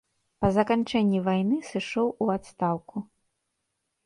[0.43, 2.97] Па заканчэнні вайны сышоў у адстаўку.